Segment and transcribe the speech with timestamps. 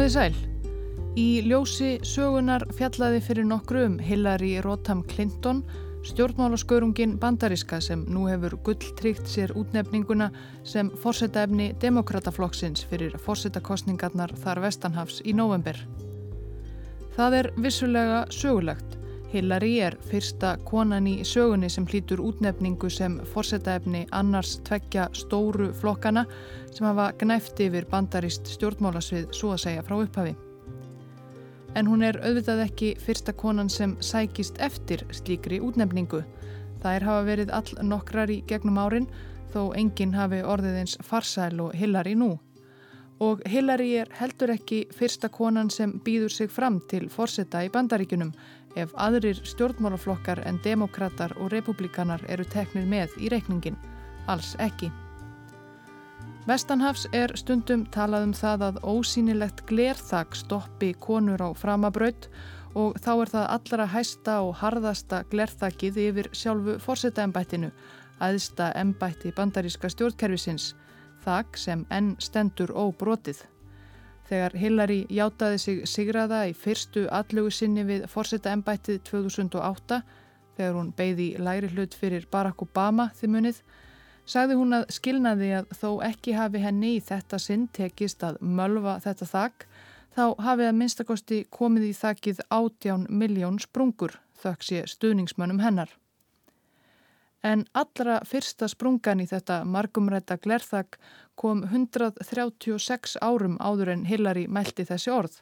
[0.00, 0.36] Komiði sæl.
[1.20, 5.58] Í ljósi sögunar fjallaði fyrir nokkru um Hillary Rotham Clinton,
[6.08, 10.30] stjórnmálaskörungin bandariska sem nú hefur gulltrygt sér útnefninguna
[10.64, 15.76] sem fórsetæfni demokrataflokksins fyrir fórsetakostningarnar þar vestanhafs í november.
[17.18, 18.79] Það er vissulega sögulegt.
[19.30, 26.24] Hillary er fyrsta konan í sögunni sem hlýtur útnefningu sem fórsetaefni annars tveggja stóru flokkana
[26.72, 30.34] sem hafa gnæft yfir bandarist stjórnmálasvið svo að segja frá upphafi.
[31.78, 36.24] En hún er auðvitað ekki fyrsta konan sem sækist eftir slíkri útnefningu.
[36.82, 39.06] Er hafa verið all nokkrar í gegnum árin
[39.54, 42.34] þó enginn hafi orðið eins farsæl og Hillary nú.
[43.20, 48.32] Og Hillary er heldur ekki fyrsta konan sem býður sig fram til fórseta í bandaríkunum
[48.76, 53.78] ef aðrir stjórnmálaflokkar en demokrater og republikanar eru teknir með í reikningin.
[54.28, 54.90] Alls ekki.
[56.48, 62.30] Vestanhafs er stundum talað um það að ósýnilegt glerþak stoppi konur á framabraut
[62.74, 67.70] og þá er það allra hæsta og harðasta glerþakið yfir sjálfu fórsetaembættinu,
[68.22, 70.74] aðsta embætti bandaríska stjórnkerfisins,
[71.24, 73.44] þak sem enn stendur óbrotið.
[74.30, 79.96] Þegar Hillary játaði sig sigraða í fyrstu allugu sinni við fórseta ennbættið 2008
[80.54, 83.60] þegar hún beigði læri hlut fyrir Barack Obama því munið,
[84.30, 89.00] sagði hún að skilnaði að þó ekki hafi henni í þetta sinn tekist að mölva
[89.02, 89.66] þetta þakk,
[90.14, 94.14] þá hafi að minnstakosti komið í þakkið átján miljón sprungur
[94.44, 95.99] þökk sé stuðningsmönnum hennar.
[97.42, 100.98] En allra fyrsta sprungan í þetta margumrætta glerþak
[101.40, 105.38] kom 136 árum áður en Hillary mælti þessi orð.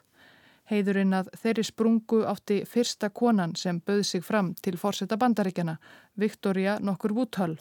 [0.69, 5.75] Heiðurinn að þeirri sprungu átti fyrsta konan sem böð sig fram til fórseta bandaríkjana,
[6.15, 7.57] Victoria nokkur Woodhull.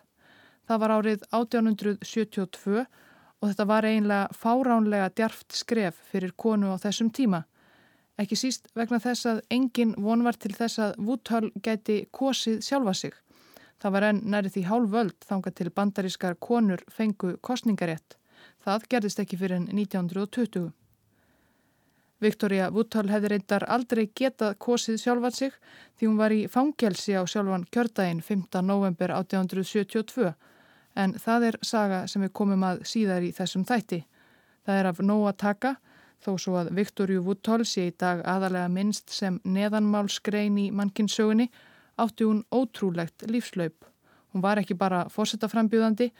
[0.68, 2.82] Það var árið 1872
[3.40, 7.46] og þetta var einlega fáránlega djarft skref fyrir konu á þessum tíma.
[8.18, 12.94] Ekki síst vegna þess að engin von var til þess að Woodhull gæti kosið sjálfa
[12.94, 13.16] sig.
[13.78, 18.16] Það var enn næri því hálf völd þanga til bandarískar konur fengu kostningarétt.
[18.64, 20.72] Það gerðist ekki fyrir 1920.
[22.18, 25.52] Viktoria Woodhull hefði reyndar aldrei getað kosið sjálfan sig
[25.98, 28.62] því hún var í fangelsi á sjálfan kjördaginn 5.
[28.66, 30.32] november 1872
[30.98, 34.00] en það er saga sem við komum að síðar í þessum þætti.
[34.66, 35.76] Það er af nóg að taka
[36.24, 41.46] þó svo að Viktoria Woodhull sé í dag aðalega minnst sem neðanmálskrein í mannkinsögunni
[41.98, 43.84] átti hún ótrúlegt lífslaup.
[44.32, 46.10] Hún var ekki bara fórsetaframbjöðandi,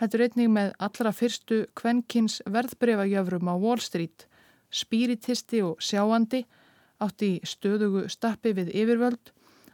[0.00, 4.26] hættur einnig með allra fyrstu kvenkins verðbrefajöfrum á Wall Street,
[4.70, 6.44] spíritisti og sjáandi,
[7.00, 9.32] átti stöðugu stappi við yfirvöld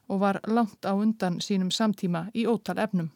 [0.08, 3.10] og var langt á undan sínum samtíma í ótal efnum.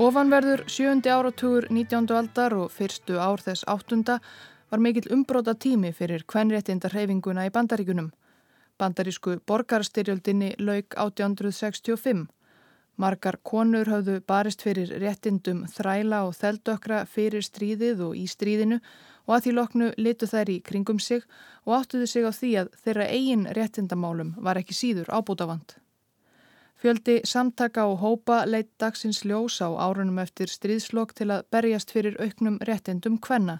[0.00, 2.06] Ofanverður sjöndi áratugur 19.
[2.16, 4.14] aldar og fyrstu ár þess áttunda
[4.72, 8.06] var mikill umbróta tími fyrir kvenréttindar hreyfinguna í bandaríkunum.
[8.80, 12.22] Bandarísku borgarstyrjöldinni lauk 1865.
[12.96, 18.80] Margar konur hafðu barist fyrir réttindum þræla og þeldökra fyrir stríðið og í stríðinu
[19.28, 21.28] og að því loknu litu þær í kringum sig
[21.66, 25.76] og áttuðu sig á því að þeirra eigin réttindamálum var ekki síður ábútafand.
[26.80, 32.14] Fjöldi samtaka og hópa leitt dagsins ljós á árunum eftir stríðslokk til að berjast fyrir
[32.16, 33.58] auknum réttindum hvenna,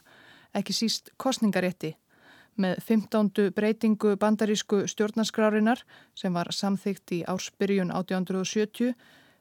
[0.56, 1.90] ekki síst kostningarétti.
[2.56, 3.50] Með 15.
[3.52, 5.82] breytingu bandarísku stjórnarskrárinar
[6.16, 8.94] sem var samþygt í ársbyrjun 1870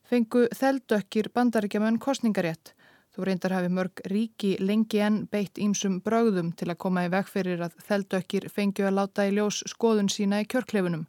[0.03, 2.73] fengu þeldökkir bandaríkjaman kostningarétt.
[3.16, 7.31] Þú reyndar hafi mörg ríki lengi enn beitt ímsum brögðum til að koma í veg
[7.31, 11.07] fyrir að þeldökkir fengju að láta í ljós skoðun sína í kjörklefunum.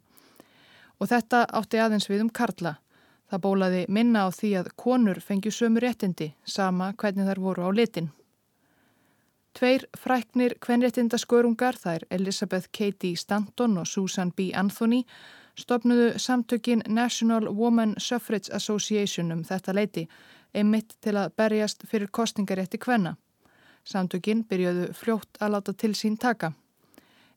[1.01, 2.75] Og þetta átti aðeins við um Karla.
[3.31, 7.69] Það bólaði minna á því að konur fengju sömu réttindi, sama hvernig þær voru á
[7.73, 8.11] litin.
[9.57, 14.51] Tveir fræknir kvenréttindaskörungar, það er Elizabeth Katie Stanton og Susan B.
[14.55, 15.01] Anthony,
[15.59, 20.07] stopnuðu samtökin National Woman Suffrage Association um þetta leiti,
[20.53, 23.17] einmitt til að berjast fyrir kostningarétti kvenna.
[23.83, 26.53] Samtökin byrjöðu fljótt að láta til sín taka.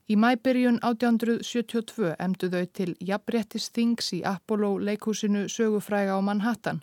[0.05, 6.83] Í mæbyrjun 1872 emdu þau til Jabréttis Þings í Apollo leikúsinu sögufræga á Manhattan.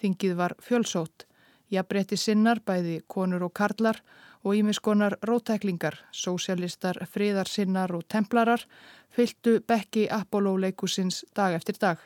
[0.00, 1.26] Þingið var fjölsótt.
[1.68, 4.00] Jabréttis sinnar bæði konur og karlar
[4.40, 8.64] og ímiskonar rótæklingar, sósialistar, friðarsinnar og templarar
[9.12, 12.00] fylgtu bekki Apollo leikúsins dag eftir dag.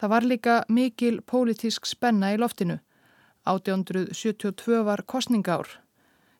[0.00, 2.80] Það var líka mikil pólitísk spenna í loftinu.
[3.44, 5.68] 1872 var kostningár.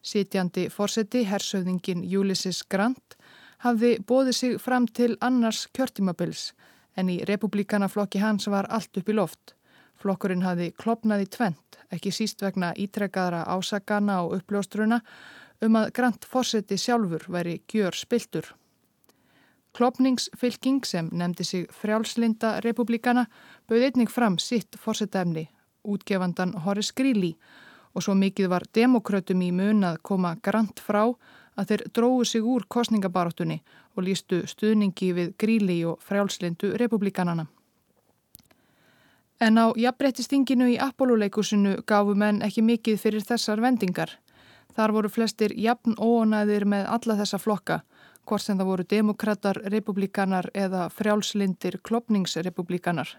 [0.02, 3.14] Sitjandi fórseti, hersauðingin Ulysses Grant,
[3.62, 6.50] hafði bóðið sig fram til annars kjörtímabils
[6.98, 9.54] en í republikanaflokki hans var allt upp í loft.
[10.02, 14.98] Flokkurinn hafði klopnað í tvent, ekki síst vegna ítrekkaðra ásakana og uppljóstruna
[15.62, 18.50] um að Grant Fawcetti sjálfur væri gjör spiltur.
[19.72, 23.28] Klopningsfylking sem nefndi sig frjálslinda republikana
[23.70, 25.46] bauð einnig fram sitt fórsetefni,
[25.86, 27.36] útgefandan Horace Greeley
[27.94, 31.04] og svo mikið var demokrautum í mun að koma Grant frá
[31.56, 33.58] að þeir dróðu sig úr kostningabaráttunni
[33.96, 37.46] og lístu stuðningi við Greeley og frjálslindu republikanana.
[39.42, 44.12] En á jafnbrettistinginu í Apollo-leikusinu gafu menn ekki mikið fyrir þessar vendingar.
[44.76, 47.80] Þar voru flestir jafn óonæðir með alla þessa flokka,
[48.24, 53.10] hvort sem það voru demokrater, republikanar eða frjálslindir klopningsrepublikanar.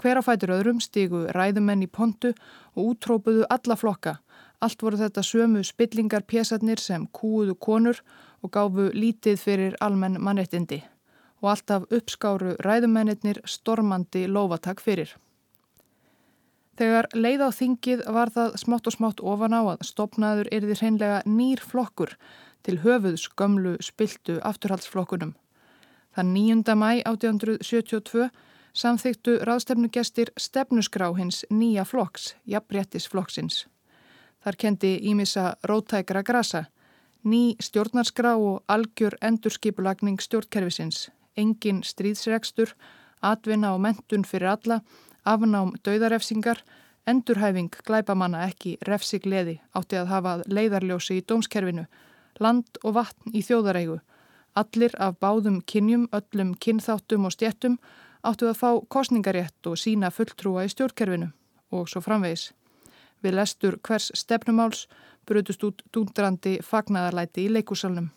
[0.00, 2.32] Hver á fætur öðrum stígu ræðumenn í pontu
[2.72, 4.14] og útrópuðu alla flokka.
[4.60, 8.00] Allt voru þetta sömu spillingar pjæsarnir sem kúuðu konur
[8.40, 10.80] og gáfu lítið fyrir almenn mannettindi
[11.40, 15.14] og alltaf uppskáru ræðumennir stormandi lofatak fyrir.
[16.80, 21.22] Þegar leið á þingið var það smátt og smátt ofan á að stopnaður erði hreinlega
[21.28, 22.14] nýr flokkur
[22.64, 25.34] til höfuðs gömlu spiltu afturhaldsflokkunum.
[26.16, 26.76] Þann 9.
[26.76, 28.30] mæ 1872
[28.72, 33.66] samþyktu ráðstefnugestir stefnusgrá hins nýja flokks, jafnbrettisflokksins.
[34.40, 36.64] Þar kendi Ímissa rótækra grasa,
[37.24, 42.72] ný stjórnarskrá og algjör endurskipulagning stjórnkerfisins, engin stríðsregstur,
[43.22, 44.80] atvinna og mentun fyrir alla,
[45.24, 46.62] afnám dauðarefsingar,
[47.06, 51.84] endurhæfing glæpamanna ekki refsi gleði átti að hafa leiðarljósi í dómskerfinu,
[52.40, 53.98] land og vatn í þjóðareigu.
[54.56, 57.76] Allir af báðum kynjum, öllum kynþáttum og stjettum
[58.22, 61.30] áttu að fá kostningarétt og sína fulltrúa í stjórnkerfinu
[61.70, 62.50] og svo framvegis.
[63.22, 64.86] Við lestur hvers stefnumáls
[65.26, 68.08] brutust út dúndrandi fagnadarlæti í leikusalunum.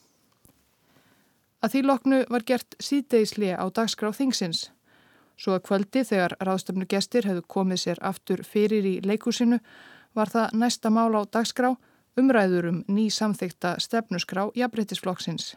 [1.63, 4.69] Að því loknu var gert síðdeisli á dagskráð þingsins
[5.39, 9.59] Svo að kvöldi þegar ráðstöfnu gestir hefðu komið sér aftur fyrir í leikusinu
[10.13, 11.73] var það næsta mál á dagskrá
[12.19, 15.55] umræður um ný samþykta stefnusgrá jafnbreytisflokksins.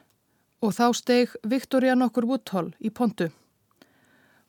[0.65, 3.29] Og þá steg Viktoria nokkur Woodhull í pontu.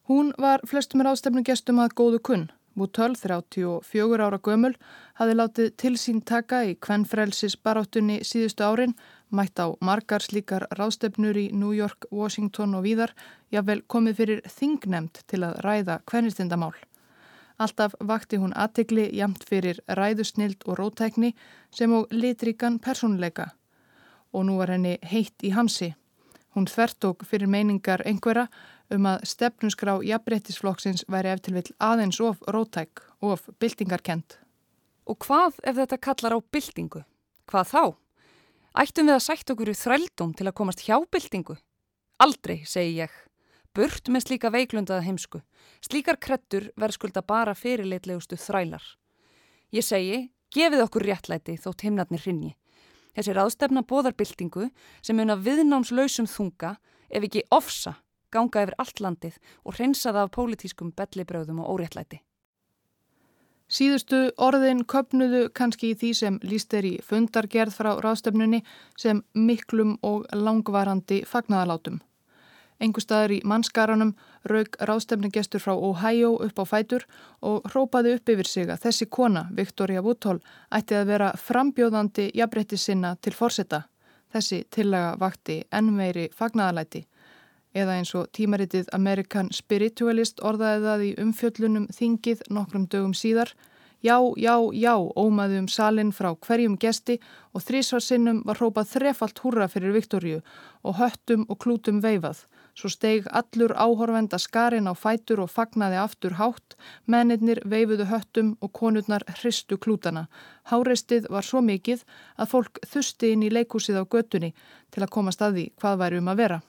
[0.07, 2.45] Hún var flestum ráðstöfnu gestum að góðu kunn.
[2.77, 4.75] Woodhull, 34 ára gömul,
[5.19, 8.93] hafi látið til sín taka í kvennfrelsis baráttunni síðustu árin
[9.35, 13.11] mætt á margar slíkar ráðstefnur í New York, Washington og víðar,
[13.51, 16.75] jável komið fyrir þingnemt til að ræða kvennistindamál.
[17.59, 21.33] Alltaf vakti hún aðtegli jamt fyrir ræðusnild og rótækni
[21.73, 23.49] sem og litrikan personleika.
[24.31, 25.95] Og nú var henni heitt í hamsi.
[26.55, 28.47] Hún þvertók fyrir meiningar einhverja
[28.93, 34.37] um að stefnusgrá jafnbrettisflokksins væri eftir vill aðeins of rótæk og of byltingarkent.
[35.07, 37.03] Og hvað ef þetta kallar á byltingu?
[37.47, 37.83] Hvað þá?
[38.77, 41.57] Ættum við að sætt okkur í þrældum til að komast hjábildingu?
[42.23, 43.13] Aldrei, segi ég.
[43.75, 45.41] Burt með slíka veiklundaða heimsku.
[45.85, 48.83] Slíkar krettur verðskulda bara fyrirleitlegustu þrælar.
[49.73, 52.55] Ég segi, gefið okkur réttlæti þótt himnarnir hrinni.
[53.17, 54.69] Þessi ráðstefna bóðarbildingu
[55.01, 56.75] sem mun að viðnámslausum þunga
[57.09, 57.95] ef ekki ofsa
[58.37, 62.21] ganga yfir allt landið og hreinsaða af pólitískum bellibröðum og óréttlæti.
[63.67, 68.61] Síðustu orðin köpnuðu kannski í því sem líst er í fundargerð frá ráðstöfnunni
[68.95, 71.97] sem miklum og langvarandi fagnaðalátum.
[72.79, 74.13] Engu staður í mannskaranum
[74.47, 77.03] raug ráðstöfningestur frá Ohio upp á fætur
[77.41, 80.39] og hrópaði upp yfir sig að þessi kona, Victoria Woodhull,
[80.71, 83.83] ætti að vera frambjóðandi jafnbretti sinna til forsetta.
[84.31, 87.03] Þessi tillaga vakti enn meiri fagnaðalæti
[87.77, 93.53] eða eins og tímaritið American Spiritualist orðaði það í umfjöllunum þingið nokkrum dögum síðar.
[94.05, 97.15] Já, já, já, ómaði um salin frá hverjum gesti
[97.57, 100.43] og þrísvarsinnum var hrópað þrefalt húra fyrir Viktorju
[100.85, 102.43] og höttum og klútum veifað.
[102.77, 106.77] Svo steig allur áhorfenda skarin á fætur og fagnaði aftur hátt,
[107.09, 110.27] mennirnir veifuðu höttum og konurnar hristu klútana.
[110.69, 112.05] Hárestið var svo mikið
[112.37, 114.53] að fólk þusti inn í leikúsið á götunni
[114.93, 116.65] til að koma staði hvað væri um að vera.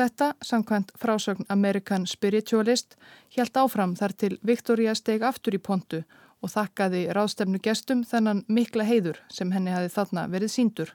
[0.00, 2.94] Þetta, samkvæmt frásögn American Spiritualist,
[3.36, 5.98] hjælt áfram þar til Victoria steg aftur í pontu
[6.40, 10.94] og þakkaði ráðstefnu gestum þennan mikla heiður sem henni hafi þarna verið síndur.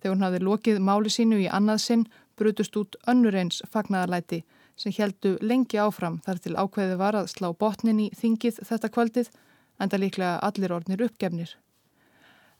[0.00, 2.02] Þegar hún hafi lokið máli sínu í annað sinn
[2.34, 4.40] brutust út önnur eins fagnadarlæti
[4.74, 9.30] sem heldu lengi áfram þar til ákveði var að slá botnin í þingið þetta kvöldið
[9.78, 11.54] en það líklega allir ornir uppgefnir.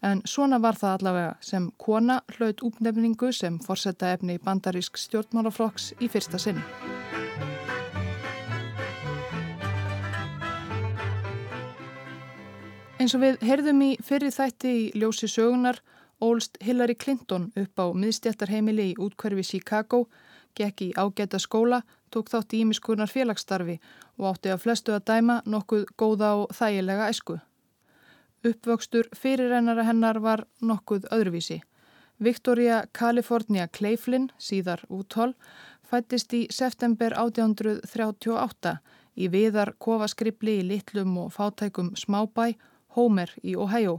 [0.06, 6.08] En svona var það allavega sem kona hlaut úpnefningu sem forsetta efni bandarísk stjórnmálaflokks í
[6.12, 6.60] fyrsta sinn.
[13.00, 15.82] Eins og við heyrðum í fyrir þætti í ljósi sögunar
[16.22, 20.06] ólst Hillary Clinton upp á miðstjættarheimili í útkverfi Chicago,
[20.56, 21.82] gekk í ágæta skóla,
[22.14, 23.76] tók þátt í ímiskunar félagsstarfi
[24.16, 27.40] og átti að flestu að dæma nokkuð góða og þægilega æsku.
[28.47, 31.61] Uppvöxtur fyrirrennara hennar var nokkuð öðruvísi.
[32.23, 35.33] Victoria California Cleiflin, síðar úthól,
[35.83, 38.76] fættist í september 1838
[39.17, 42.55] í viðar kofaskripli í litlum og fátækum smábæ
[42.97, 43.99] Homer í Ohio.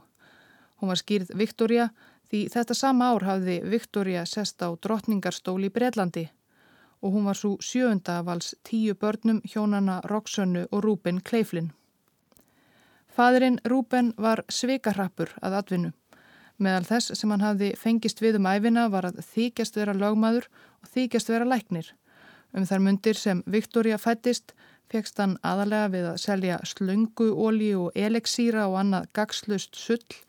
[0.79, 1.89] Hún var skýrð Victoria
[2.31, 6.29] því þetta sama ár hafði Victoria sest á drottningarstól í Breitlandi
[7.01, 11.73] og hún var svo sjöunda af alls tíu börnum hjónana Roxannu og Rúben Kleiflin.
[13.17, 15.89] Fadurinn Rúben var sveikarrappur að atvinnu.
[16.61, 20.45] Meðal þess sem hann hafði fengist við um æfina var að þykjast vera lögmaður
[20.83, 21.89] og þykjast vera læknir.
[22.53, 24.53] Um þær mundir sem Victoria fættist
[24.93, 30.21] fegst hann aðalega við að selja slöngu, ólí og eleksýra og annað gagslust sull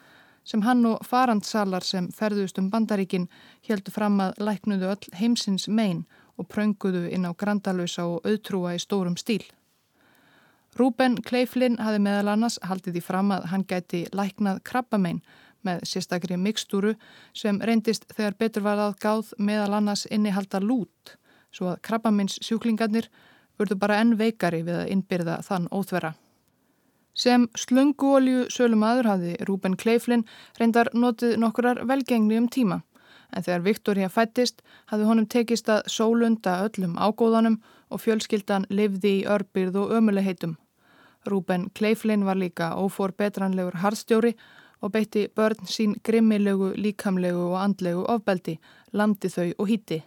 [0.48, 3.28] sem hann og farandsalar sem ferðust um bandaríkin
[3.68, 6.06] heldu fram að læknuðu öll heimsins megin
[6.40, 9.44] og prönguðu inn á grandalösa og auðtrúa í stórum stíl.
[10.76, 15.22] Rúben Kleiflin hafi meðal annars haldið í fram að hann gæti læknað krabbamein
[15.66, 16.94] með sérstakri mikstúru
[17.36, 21.16] sem reyndist þegar betur var að gáð meðal annars innihalda lút
[21.54, 23.08] svo að krabbamins sjúklingarnir
[23.58, 26.12] vördu bara enn veikari við að innbyrða þann óþverra.
[27.18, 30.22] Sem slunguolju sölumadur hafði Rúben Kleiflin
[30.60, 32.82] reyndar notið nokkurar velgengni um tíma
[33.32, 39.26] en þegar Viktoria fættist hafði honum tekist að sólunda öllum ágóðanum og fjölskyldan livði í
[39.28, 40.56] örbyrð og ömuleheitum.
[41.28, 44.34] Rúben Kleiflin var líka ófor betranlegur harðstjóri
[44.80, 48.58] og beitti börn sín grimmilegu, líkamlegu og andlegu ofbeldi,
[48.92, 50.02] landi þau og híti.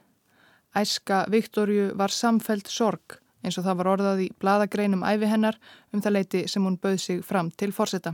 [0.75, 5.57] Æska Viktorju var samfelt sorg eins og það var orðað í bladagreinum æfi hennar
[5.91, 8.13] um það leiti sem hún bauð sig fram til fórseta.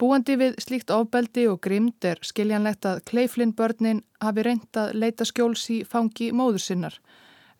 [0.00, 5.26] Búandi við slíkt ofbeldi og grimd er skiljanlegt að Kleiflin börnin hafi reynd að leita
[5.28, 6.96] skjóls í fangi móður sinnar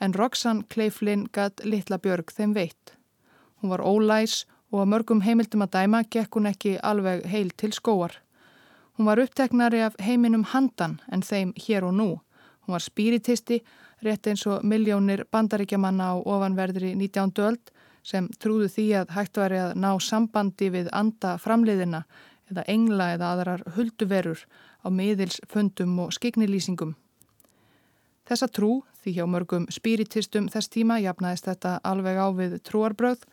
[0.01, 2.95] en Roxanne Kleiflin gatt litla björg þeim veitt.
[3.61, 7.75] Hún var ólæs og að mörgum heimildum að dæma gekk hún ekki alveg heil til
[7.77, 8.17] skóar.
[8.97, 12.09] Hún var uppteknari af heiminum handan en þeim hér og nú.
[12.65, 13.61] Hún var spíritisti,
[14.01, 17.37] rétt eins og miljónir bandaríkjamanna á ofanverðri 19.
[17.45, 22.07] öld sem trúðu því að hægt væri að ná sambandi við anda framleiðina
[22.51, 24.45] eða engla eða aðrar hulduverur
[24.85, 26.97] á miðils fundum og skiknilýsingum.
[28.29, 33.25] Þessa trú, því hjá mörgum spiritistum þess tíma jafnaðist þetta alveg á við trúarbröð,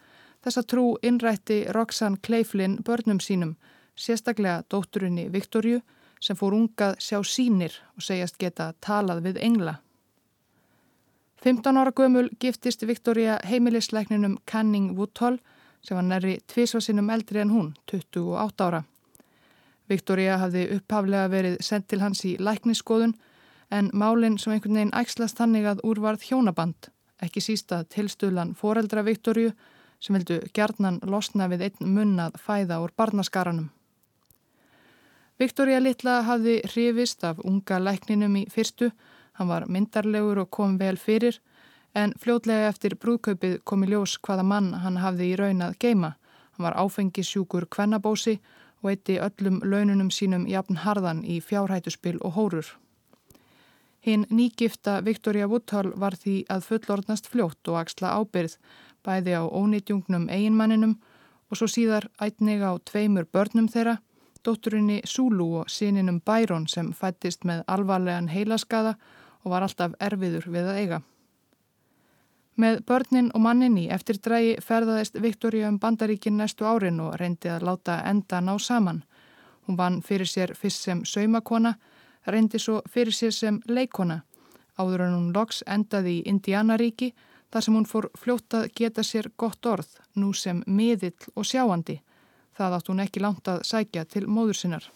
[0.47, 3.55] Þessa trú innrætti Roxanne Kleiflin börnum sínum,
[3.99, 5.81] sérstaklega dótturinni Viktorju
[6.23, 9.73] sem fór ungað sjá sínir og segjast geta talað við engla.
[11.43, 15.41] 15 ára gömul giftist Viktorja heimilisleikninum Canning Woodhull
[15.83, 18.83] sem var næri tvísvarsinnum eldri en hún, 28 ára.
[19.87, 23.15] Viktorja hafði upphaflega verið sendt til hans í læknisskoðun
[23.71, 26.89] en málinn sem einhvern veginn ægslast hannig að úrvarð hjónaband,
[27.23, 29.53] ekki sísta tilstöðlan foreldra Viktorju
[30.03, 33.71] sem vildu gjarnan losna við einn munnað fæða úr barnaskaranum.
[35.37, 38.89] Viktoria Littla hafði hrifist af unga lækninum í fyrstu,
[39.37, 41.37] hann var myndarlegur og kom vel fyrir,
[41.93, 46.15] en fljótlega eftir brúðkaupið kom í ljós hvaða mann hann hafði í raun að geima.
[46.57, 48.39] Hann var áfengisjúkur kvennabósi
[48.87, 52.67] og eitti öllum laununum sínum jafn harðan í fjárhætuspil og hórur.
[53.99, 58.55] Hinn nýgifta Viktoria Woodhull var því að fullordnast fljótt og axla ábyrð
[59.03, 60.95] bæði á ónýtjungnum eiginmanninum
[61.51, 63.97] og svo síðar ætnig á tveimur börnum þeirra,
[64.47, 68.95] dótturinni Sulu og síninum Byron sem fættist með alvarlegan heilaskaða
[69.43, 71.01] og var alltaf erfiður við að eiga.
[72.57, 77.67] Með börnin og mannin í eftirdrægi ferðaðist Viktoria um bandaríkin næstu árin og reyndi að
[77.69, 79.03] láta enda ná saman.
[79.67, 81.75] Hún vann fyrir sér fyrst sem saumakona,
[82.25, 84.23] reyndi svo fyrir sér sem leikona.
[84.77, 87.11] Áður en hún loks endaði í Indianaríki
[87.51, 92.01] þar sem hún fór fljótt að geta sér gott orð, nú sem miðill og sjáandi.
[92.57, 94.89] Það átt hún ekki langt að sækja til móður sinnar.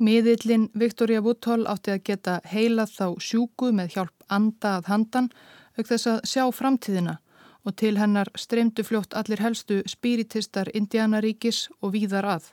[0.00, 5.28] Miðillin Viktoria Woodhull átti að geta heilað þá sjúku með hjálp anda að handan,
[5.80, 7.16] auk þess að sjá framtíðina
[7.64, 12.52] og til hennar streymdu fljótt allir helstu spiritistar Indianaríkis og víðar að.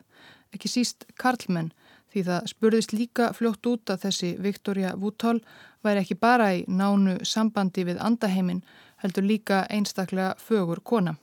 [0.56, 1.72] Ekki síst Karlmenn,
[2.12, 5.40] því það spurðist líka fljótt út að þessi Viktoria Woodhull
[5.84, 8.64] væri ekki bara í nánu sambandi við andaheimin,
[9.04, 11.18] heldur líka einstaklega fögur kona.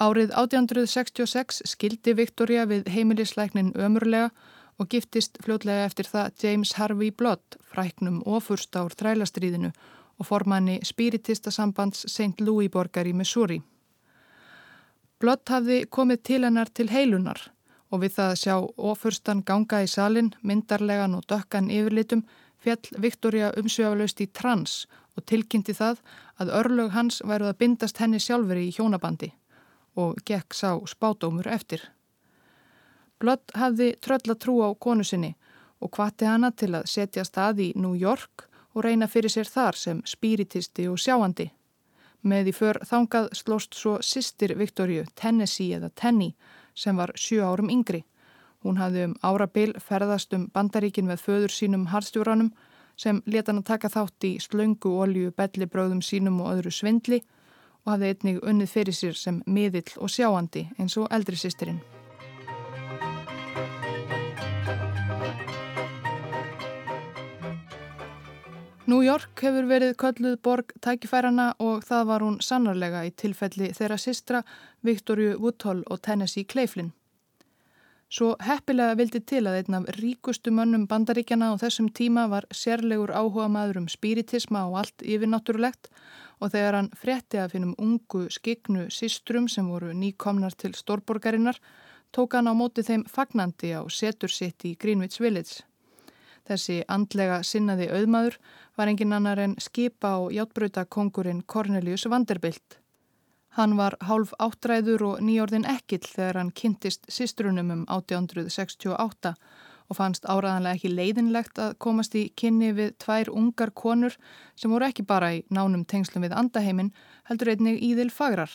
[0.00, 4.30] Árið 1866 skildi Victoria við heimilisleiknin ömurlega
[4.78, 9.70] og giftist fljótlega eftir það James Harvey Blood, fræknum ofurst ár þrælastriðinu
[10.18, 12.40] og formanni spiritistasambands St.
[12.40, 13.60] Louis borgar í Missouri.
[15.20, 17.40] Blood hafði komið til hennar til heilunar
[17.90, 18.54] og við það að sjá
[18.90, 22.24] ofurstan ganga í salin, myndarlegan og dökkan yfirlitum
[22.64, 26.00] fjall Viktoria umsjöfalaust í trans og tilkynnti það
[26.42, 29.30] að örlög hans væru að bindast henni sjálfur í hjónabandi
[30.00, 31.84] og gekk sá spátómur eftir.
[33.22, 35.34] Blödd hafði tröll að trú á konu sinni
[35.80, 39.78] og hvati hana til að setja stað í New York og reyna fyrir sér þar
[39.78, 41.50] sem spiritisti og sjáandi.
[42.24, 46.32] Með í för þangað slóst svo sýstir Viktorju, Tennessee eða Tenny,
[46.74, 48.04] sem var sjö árum yngri.
[48.64, 52.54] Hún hafði um árabil ferðast um bandaríkin með föður sínum harstjóranum
[52.96, 57.20] sem leta hann að taka þátt í slöngu, olju, belli, bröðum sínum og öðru svindli
[57.84, 61.82] og hafði einnig unnið fyrir sér sem miðill og sjáandi eins og eldri sýstirinn.
[68.84, 73.96] New York hefur verið kölluð borg tækifærana og það var hún sannarlega í tilfelli þeirra
[73.96, 74.42] sistra
[74.84, 76.90] Victoria Woodhull og Tennessee Claflin.
[78.12, 83.14] Svo heppilega vildi til að einn af ríkustu mönnum bandaríkjana á þessum tíma var sérlegur
[83.16, 85.88] áhuga maður um spiritisma og allt yfirnáttúrulegt
[86.44, 91.56] og þegar hann frétti að finnum ungu skignu sistrum sem voru nýkomnar til stórborgarinnar
[92.12, 95.64] tók hann á móti þeim fagnandi á setur sitt í Greenwich Village.
[96.44, 98.38] Þessi andlega sinnaði auðmaður
[98.76, 102.80] var engin annar en skipa og játbröta kongurinn Cornelius Vanderbilt.
[103.54, 109.34] Hann var hálf áttræður og nýjórðin ekkill þegar hann kynntist sístrunum um 1868
[109.88, 114.16] og fannst áraðanlega ekki leiðinlegt að komast í kynni við tvær ungar konur
[114.58, 116.92] sem voru ekki bara í nánum tengslum við andaheimin
[117.30, 118.50] heldur einnig íðil fagrar.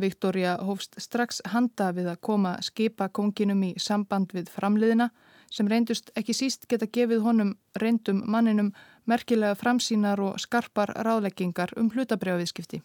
[0.00, 5.10] Viktoria hófst strax handa við að koma skipa konginum í samband við framliðina
[5.54, 8.72] sem reyndust ekki síst geta gefið honum reyndum manninum
[9.06, 12.82] merkilega framsýnar og skarpar ráðleggingar um hlutabrjáviðskipti.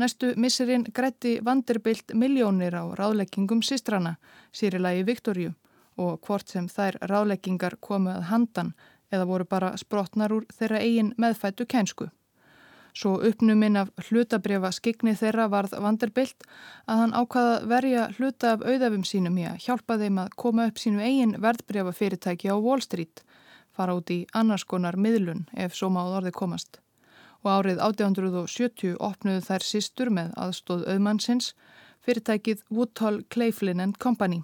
[0.00, 4.16] Næstu misserinn grætti vanderbilt miljónir á ráðleggingum sístrana,
[4.52, 5.52] sýrilagi Viktorju
[6.00, 8.72] og hvort sem þær ráðleggingar komu að handan
[9.12, 12.08] eða voru bara sprotnar úr þeirra eigin meðfættu kænsku.
[12.92, 16.44] Svo uppnuminn af hlutabriða skikni þeirra varð vanderbilt
[16.84, 20.82] að hann ákvaða verja hluta af auðafum sínum í að hjálpa þeim að koma upp
[20.82, 23.24] sínu eigin verðbriða fyrirtæki á Wall Street,
[23.72, 26.82] fara út í annars konar miðlun ef svo máð orði komast.
[27.42, 31.54] Og árið 1870 opnuðu þær sístur með aðstóð auðmannsins
[32.04, 34.42] fyrirtækið Woodhull Claflin Company.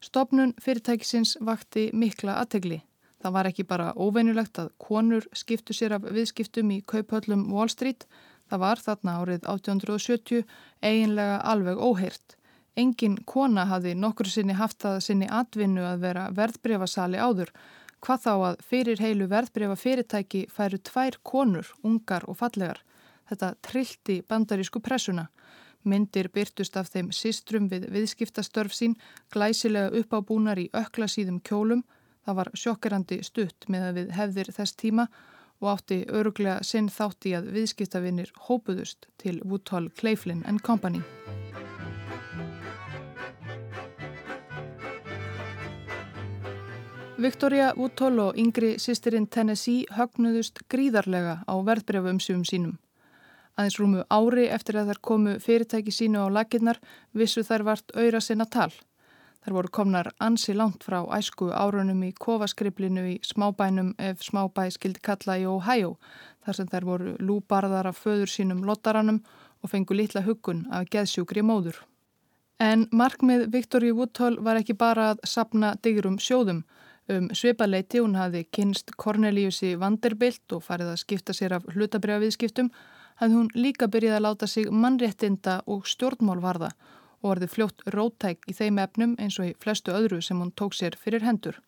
[0.00, 2.85] Stopnun fyrirtækisins vakti mikla aðtegli.
[3.26, 8.04] Það var ekki bara óveinulegt að konur skiptu sér af viðskiptum í kauphöllum Wall Street.
[8.46, 10.44] Það var þarna árið 1870
[10.78, 12.36] eiginlega alveg óheirt.
[12.78, 17.50] Engin kona hafi nokkur sinni haft það sinni atvinnu að vera verðbreyfasali áður.
[17.98, 22.78] Hvað þá að fyrir heilu verðbreyfa fyrirtæki færu tvær konur, ungar og fallegar.
[23.26, 25.26] Þetta trillti bandarísku pressuna.
[25.82, 28.94] Myndir byrtust af þeim sístrum við viðskiptastörf sín,
[29.34, 31.82] glæsilega uppábúnar í ökla síðum kjólum
[32.26, 35.04] Það var sjokkerandi stutt með að við hefðir þess tíma
[35.62, 41.04] og átti öruglega sinn þátt í að viðskiptavinnir hópuðust til Woodhull, Claflin and Company.
[47.16, 52.74] Victoria Woodhull og yngri sýstirinn Tennessee högnuðust gríðarlega á verðbreyfumsjum sínum.
[53.56, 56.82] Aðeins rúmu ári eftir að þær komu fyrirtæki sínu á laginnar
[57.16, 58.74] vissu þær vart auðra sinna tal.
[59.46, 64.98] Þar voru komnar ansi langt frá æsku árunum í kofaskriplinu í smábænum ef smábæ skildi
[65.06, 65.92] kalla í Ohio
[66.42, 69.20] þar sem þær voru lúbarðar af föður sínum lottaranum
[69.62, 71.78] og fengu litla huggun af geðsjúkri móður.
[72.58, 76.64] En markmið Viktori Woodhull var ekki bara að sapna digrum sjóðum.
[77.06, 82.74] Um svipaleiti hún hafi kynst Corneliusi Vanderbilt og farið að skipta sér af hlutabriðaviðskiptum
[83.22, 86.74] hafði hún líka byrjið að láta sig mannréttinda og stjórnmálvarða
[87.22, 90.76] og varði fljótt rótæk í þeim efnum eins og í flestu öðru sem hún tók
[90.76, 91.60] sér fyrir hendur.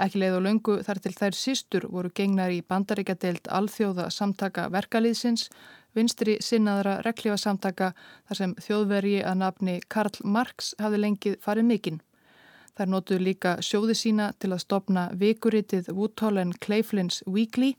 [0.00, 5.50] Ekki leið og löngu þar til þær sístur voru gengnar í bandaríkadeild alþjóða samtaka verkalýðsins,
[5.94, 7.92] vinstri sinnaðra reglífa samtaka
[8.28, 12.00] þar sem þjóðvergi að nafni Karl Marx hafði lengið farið mikinn.
[12.72, 17.74] Þær notuðu líka sjóði sína til að stopna vikuritið Woodhull and Claflin's Weekly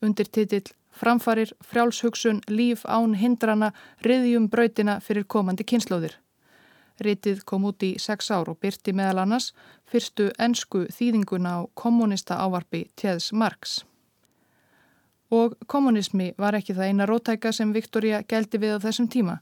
[0.00, 3.68] undir titill Framfarir, frjálshugsun, líf án hindrana,
[4.02, 6.16] riðjum brautina fyrir komandi kynnslóðir.
[6.98, 9.52] Ritið kom út í sex ár og byrti meðal annars
[9.86, 13.84] fyrstu ennsku þýðinguna á kommunista ávarfi Tjeðs Marx.
[15.30, 19.38] Og kommunismi var ekki það eina rótæka sem Viktoria geldi við á þessum tíma.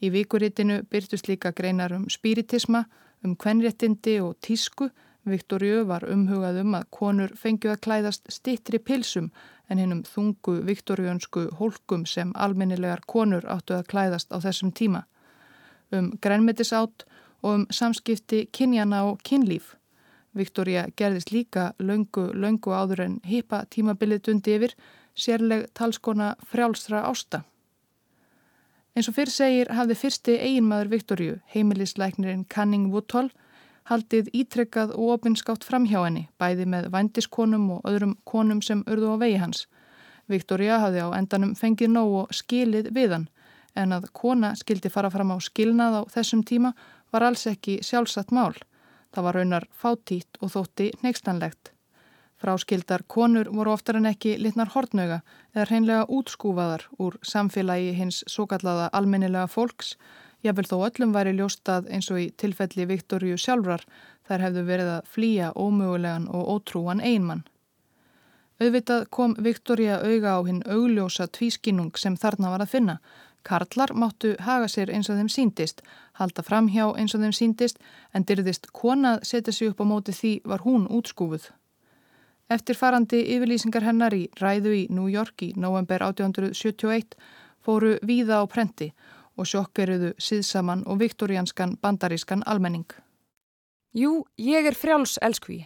[0.00, 2.84] Í vikuritinu byrtust líka greinar um spiritisma,
[3.24, 4.88] um kvenréttindi og tísku.
[5.24, 9.30] Viktoriu var umhugað um að konur fengju að klæðast stittri pilsum
[9.68, 15.06] en hennum þungu viktoriunsku hólkum sem almennilegar konur áttu að klæðast á þessum tíma
[15.94, 17.06] um grænmetisátt
[17.42, 19.74] og um samskipti kynjana og kynlíf.
[20.34, 24.74] Viktoria gerðist líka löngu, löngu áður en hýpa tímabilið dundi yfir,
[25.14, 27.44] sérleg talskona frjálsra ásta.
[28.94, 33.30] Eins og fyrr segir hafði fyrsti eiginmaður Viktoríu, heimilisleiknirinn Canning Woodhull,
[33.90, 39.14] haldið ítrekkað og opinskátt fram hjá henni, bæði með vændiskonum og öðrum konum sem urðu
[39.14, 39.66] á vegi hans.
[40.30, 43.26] Viktoria hafði á endanum fengið nóg og skilið við hann,
[43.74, 46.74] en að kona skildi fara fram á skilnað á þessum tíma
[47.12, 48.54] var alls ekki sjálfsagt mál.
[49.14, 51.72] Það var raunar fátítt og þótti neikstanlegt.
[52.40, 55.22] Fráskildar konur voru oftar en ekki litnar hortnöga
[55.54, 59.94] eða hreinlega útskúfaðar úr samfélagi hins svo kallaða almennilega fólks
[60.44, 63.84] Jável þó öllum væri ljóstað eins og í tilfelli Viktoríu sjálfrar
[64.28, 67.46] þær hefðu verið að flýja ómögulegan og ótrúan einmann.
[68.60, 72.98] Auðvitað kom Viktoria auga á hinn augljósa tvískinnung sem þarna var að finna.
[73.44, 75.82] Karlar máttu haga sér eins og þeim síndist,
[76.16, 77.82] halda fram hjá eins og þeim síndist
[78.16, 81.50] en dyrðist konað setja sig upp á móti því var hún útskúfuð.
[82.48, 87.16] Eftir farandi yfirlýsingar hennar í ræðu í New York í november 1871
[87.64, 88.90] fóru víða á prenti
[89.36, 92.88] og sjokkeruðu síðsaman og viktorianskan bandarískan almenning.
[93.94, 95.64] Jú, ég er frjáls elskví.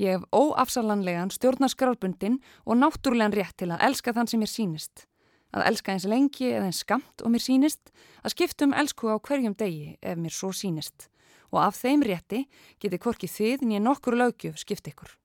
[0.00, 5.09] Ég hef óafsalanlegan stjórnarskrálbundin og náttúrulegan rétt til að elska þann sem mér sínist.
[5.50, 7.90] Að elska eins lengi eða eins skamt og mér sínist,
[8.22, 11.08] að skiptum elsku á hverjum degi ef mér svo sínist.
[11.50, 12.44] Og af þeim rétti
[12.78, 15.16] geti hvorki þið nýja nokkur lögjöf skipt ykkur.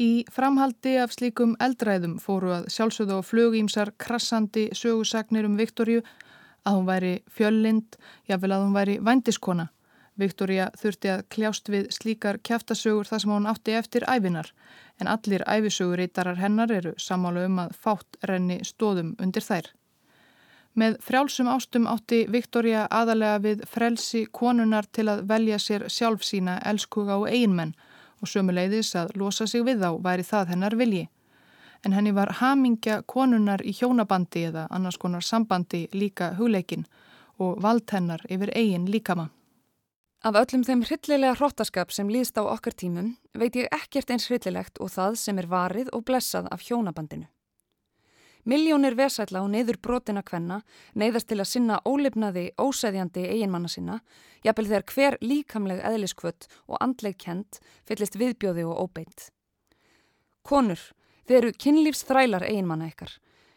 [0.00, 6.00] Í framhaldi af slíkum eldræðum fóru að sjálfsögðu á flugýmsar krassandi sögusagnir um Viktorju
[6.64, 9.68] að hún væri fjöllind, jáfnvel að hún væri vandiskona.
[10.20, 14.52] Viktoria þurfti að kljást við slíkar kæftasögur þar sem hún átti eftir æfinar,
[15.00, 19.70] en allir æfisögur ítarar hennar eru samála um að fátt renni stóðum undir þær.
[20.78, 26.60] Með frjálsum ástum átti Viktoria aðalega við frelsi konunar til að velja sér sjálf sína
[26.72, 27.74] elskuga og einmenn
[28.20, 31.08] og sömuleiðis að losa sig við þá væri það hennar vilji
[31.84, 36.84] en henni var hamingja konunar í hjónabandi eða annars konar sambandi líka hugleikin
[37.40, 39.30] og vald hennar yfir eigin líkama.
[40.20, 44.76] Af öllum þeim hryllilega hróttaskap sem líðst á okkar tímum veit ég ekkert eins hryllilegt
[44.84, 47.24] og það sem er varið og blessað af hjónabandinu.
[48.44, 50.62] Miljónir vesætla og neyður brotina kvenna
[50.96, 53.98] neyðast til að sinna ólefnaði óseðjandi eiginmanna sinna,
[54.44, 59.28] jafnvel þegar hver líkamleg eðliskvött og andleg kent fyllist viðbjóði og óbeint.
[60.44, 60.80] Konur
[61.30, 63.12] Þið eru kynlífsþrælar eiginmanna ykkar.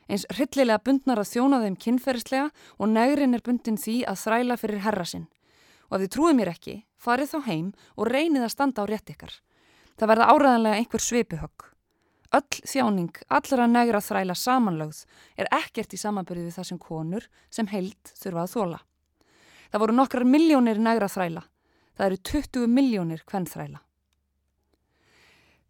[0.05, 4.83] Eins hryllilega bundnar að þjóna þeim kynferðslega og negrin er bundin því að þræla fyrir
[4.83, 5.23] herra sinn.
[5.93, 9.11] Og ef þið trúið mér ekki, farið þá heim og reynið að standa á rétt
[9.13, 9.35] ykkar.
[9.93, 11.65] Það verða áræðanlega einhver sveipuhögg.
[12.33, 15.03] Öll þjáning, allra negra þræla samanlögð
[15.37, 18.79] er ekkert í samanbyrju við það sem konur sem heilt þurfa að þóla.
[19.69, 21.43] Það voru nokkrar miljónir negra þræla.
[21.93, 23.83] Það eru 20 miljónir hvern þræla.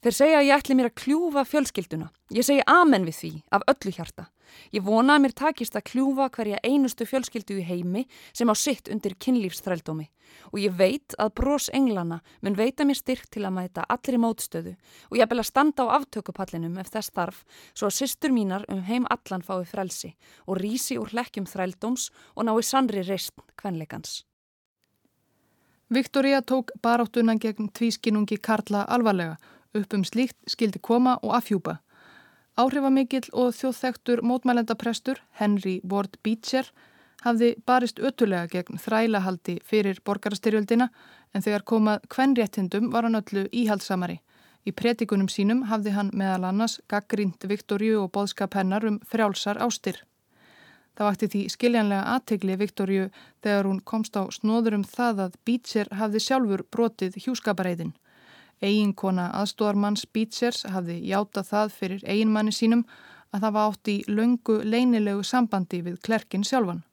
[0.03, 2.07] Þeir segja að ég ætli mér að kljúfa fjölskylduna.
[2.31, 4.29] Ég segi amen við því, af öllu hjarta.
[4.71, 8.89] Ég vona að mér takist að kljúfa hverja einustu fjölskyldu í heimi sem á sitt
[8.91, 10.09] undir kynlífsþrældómi.
[10.51, 14.21] Og ég veit að brós englana mun veita mér styrk til að mæta allir í
[14.23, 14.73] mótstöðu
[15.11, 18.83] og ég bel að standa á aftökupallinum ef þess þarf svo að sýstur mínar um
[18.87, 20.13] heim allan fái frelsi
[20.47, 24.23] og rísi úr hlekkjum þrældóms og nái sannri reist kvenleikans.
[25.93, 29.37] Viktoria tók baráttuna gegn tvískinungi Karla alvarlega
[29.73, 31.77] upp um slíkt skildi koma og afhjúpa.
[32.53, 36.67] Áhrifamikill og þjóðþektur mótmælendaprestur Henry Ward Beecher
[37.23, 40.91] hafði barist ötulega gegn þrælahaldi fyrir borgarastyrjöldina
[41.33, 44.19] en þegar komað kvenréttindum var hann öllu íhaldsamari.
[44.69, 50.03] Í pretikunum sínum hafði hann meðal annars gaggrínt Viktorju og boðskap hennar um frjálsar ástir.
[50.93, 53.09] Það vakti því skiljanlega aðtegli Viktorju
[53.41, 57.95] þegar hún komst á snóður um það að Beecher hafði sjálfur brotið hjúskapareiðin.
[58.63, 62.85] Eiginkona aðstóðarmanns Beachers hafði játað það fyrir eiginmanni sínum
[63.33, 66.83] að það var átt í löngu leinilegu sambandi við klerkin sjálfan.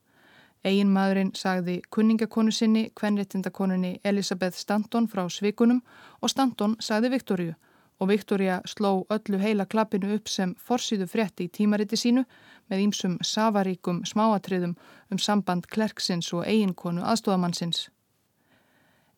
[0.67, 5.81] Eiginmaðurinn sagði kunningakonu sinni, kvenréttindakonunni Elisabeth Stanton frá Svikunum
[6.21, 7.55] og Stanton sagði Viktoríu
[8.01, 12.25] og Viktoria sló öllu heila klappinu upp sem forsýðu frétti í tímariti sínu
[12.73, 14.77] með ímsum safaríkum smáatriðum
[15.13, 17.89] um samband klerksins og eiginkonu aðstóðamannsins.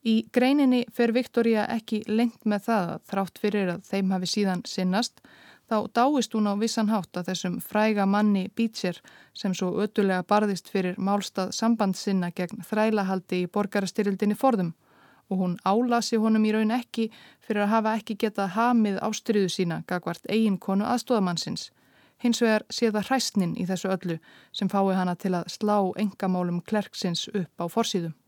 [0.03, 4.63] Í greininni fer Viktoria ekki lengt með það að þrátt fyrir að þeim hafi síðan
[4.67, 5.21] sinnast,
[5.71, 8.99] þá dáist hún á vissan hátt að þessum fræga manni Beecher
[9.33, 14.73] sem svo ötulega barðist fyrir málstað sambandsinna gegn þrælahaldi í borgarastyrildinni forðum
[15.31, 17.07] og hún álasi honum í raun ekki
[17.41, 21.71] fyrir að hafa ekki getað hamið ástriðu sína gagvart eiginkonu aðstóðamannsins.
[22.23, 24.19] Hins vegar sé það hræstnin í þessu öllu
[24.53, 28.19] sem fái hana til að slá engamálum klerksins upp á forsýðum.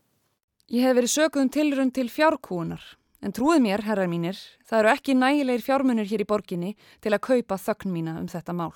[0.65, 2.81] Ég hef verið sökuðum tilrönd til fjárkúunar,
[3.21, 6.71] en trúið mér, herrar mínir, það eru ekki nægilegir fjármunir hér í borginni
[7.05, 8.73] til að kaupa þögn mína um þetta mál.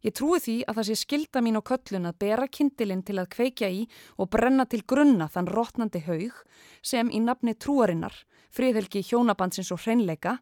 [0.00, 3.28] Ég trúi því að það sé skilda mín á köllun að bera kindilinn til að
[3.34, 3.82] kveikja í
[4.16, 6.38] og brenna til grunna þann rótnandi haug
[6.80, 8.16] sem í nafni trúarinnar,
[8.48, 10.38] friðhelgi hjónabandsins og hreinleika,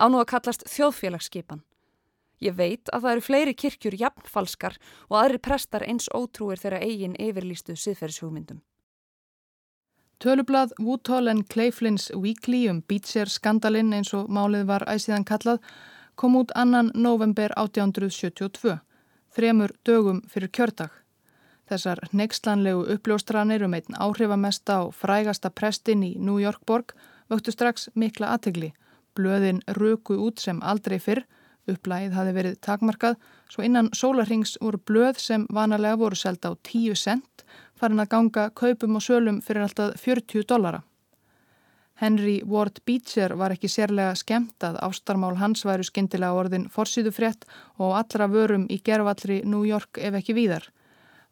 [0.00, 1.60] á nú að kallast þjóðfélagsskipan.
[2.40, 7.20] Ég veit að það eru fleiri kirkjur jafnfalskar og aðri prestar eins ótrúir þeirra eigin
[7.20, 8.64] yfirlýstu siðferðshugmyndum.
[10.16, 15.58] Tölublað Woodhull and Clayflins Weekly um Beecher skandalinn eins og málið var æsíðan kallað
[16.16, 18.78] kom út annan november 1872,
[19.36, 20.88] þremur dögum fyrir kjördag.
[21.68, 26.96] Þessar nexlanlegu uppljóstranir um einn áhrifamesta og frægasta prestin í New York borg
[27.28, 28.72] vöktu strax mikla aðtegli.
[29.12, 31.26] Blöðin röku út sem aldrei fyrr,
[31.68, 33.20] upplægið hafi verið takmarkað,
[33.52, 37.44] svo innan sólarhings voru blöð sem vanalega voru selda á 10 cent
[37.76, 40.82] farin að ganga kaupum og sölum fyrir alltaf 40 dollara.
[41.96, 47.46] Henry Ward Beecher var ekki sérlega skemmt að ástarmál hans væru skindilega orðin forsýðu frétt
[47.80, 50.66] og allra vörum í gerfallri New York ef ekki víðar.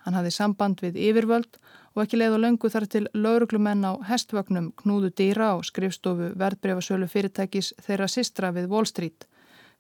[0.04, 1.58] Hann hafði samband við yfirvöld
[1.94, 7.08] og ekki leið og löngu þar til lauruglumenn á hestvögnum knúðu dýra og skrifstofu verðbreyfasölu
[7.12, 9.28] fyrirtækis þeirra sistra við Wall Street.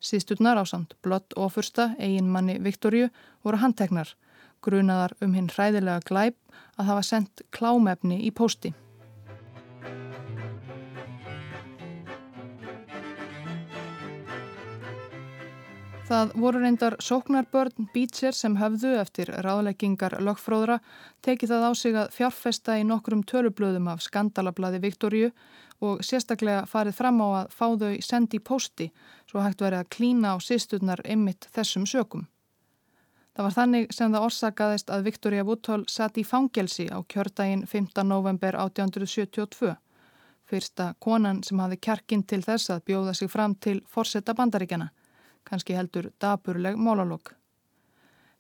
[0.04, 3.08] Síðstutnar á samt blott ofursta, eigin manni Viktorju,
[3.40, 4.12] voru handteknar
[4.64, 6.38] grunaðar um hinn hræðilega glæp
[6.78, 8.74] að hafa sendt klámefni í pósti.
[16.04, 20.76] Það voru reyndar sóknarbörn Beecher sem höfðu eftir ráðleggingar lögfróðra
[21.24, 25.30] tekið það á sig að fjárfesta í nokkrum tölublöðum af skandalablaði Viktoríu
[25.80, 28.90] og sérstaklega farið fram á að fá þau sendi í pósti
[29.24, 32.28] svo hægt verið að klína á sísturnar ymmit þessum sökum.
[33.34, 37.88] Það var þannig sem það orsakaðist að Viktoria Woodhull satt í fangelsi á kjördaginn 5.
[38.06, 39.72] november 1872.
[40.46, 44.92] Fyrsta konan sem hafi kjarkinn til þess að bjóða sig fram til forsetta bandaríkjana,
[45.42, 47.32] kannski heldur daburleg málalokk.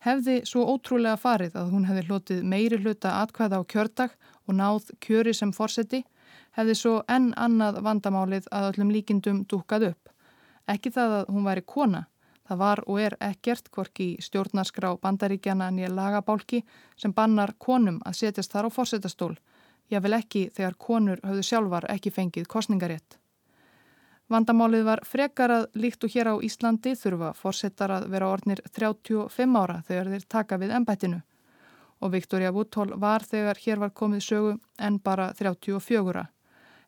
[0.06, 4.90] Hefði svo ótrúlega farið að hún hefði hlotið meiri hluta atkvæða á kjördag og náð
[5.02, 6.04] kjöri sem forsetti,
[6.54, 10.12] hefði svo enn annað vandamálið að öllum líkindum dúkað upp.
[10.70, 12.06] Ekki það að hún væri kona,
[12.44, 16.60] Það var og er ekkert hvorki stjórnarskrá bandaríkjana nýja lagabálki
[16.96, 19.34] sem bannar konum að setjast þar á fórsetastól.
[19.90, 23.18] Ég vil ekki þegar konur höfðu sjálfar ekki fengið kostningarétt.
[24.28, 29.58] Vandamálið var frekar að líkt og hér á Íslandi þurfa fórsetar að vera ornir 35
[29.60, 31.20] ára þegar þeir taka við ennbættinu.
[32.00, 36.24] Og Viktoria Woodhull var þegar hér var komið sögu en bara 34.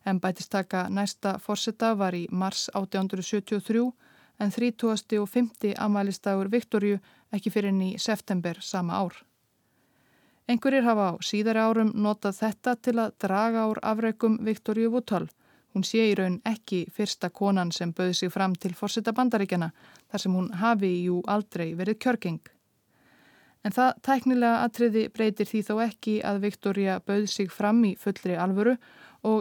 [0.05, 3.85] Ennbættistaka næsta fórseta var í mars 1873
[4.39, 5.19] en 30.
[5.21, 5.73] og 50.
[5.77, 6.99] amalistagur Viktorju
[7.33, 9.13] ekki fyrir ný september sama ár.
[10.47, 15.27] Engurir hafa á síðari árum notað þetta til að draga ár afreikum Viktorju Vúttal.
[15.73, 19.71] Hún sé í raun ekki fyrsta konan sem bauði sig fram til fórseta bandaríkjana
[20.11, 22.39] þar sem hún hafi jú aldrei verið kjörgeng.
[23.65, 28.37] En það tæknilega atriði breytir því þó ekki að Viktorja bauði sig fram í fullri
[28.39, 28.85] alvöru og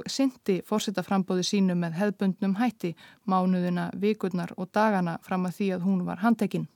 [0.08, 2.94] syndi fórsetaframbóði sínu með hefðbundnum hætti
[3.26, 6.68] mánuðina, vikurnar og dagana fram að því að hún var handtekinn.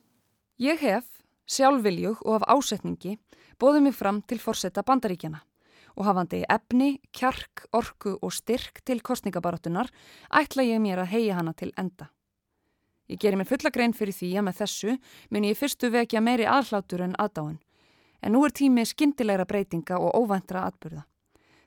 [0.61, 1.07] Ég hef,
[1.49, 3.19] sjálfviljug og af ásetningi,
[3.59, 5.41] bóðið mig fram til fórseta bandaríkjana
[5.97, 9.91] og hafandi efni, kjark, orku og styrk til kostningabarátunar
[10.31, 12.11] ætla ég mér að heia hana til enda.
[13.11, 14.97] Ég gerir mér fulla grein fyrir því að með þessu
[15.31, 17.59] mun ég fyrstu vekja meiri aðhlátur en aðdáin,
[18.23, 21.03] en nú er tími skindilegra breytinga og óvæntra atbyrða.